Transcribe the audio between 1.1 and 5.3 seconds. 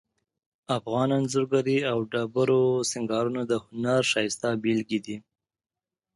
انځورګری او ډبرو سنګارونه د هنر ښایسته بیلګې دي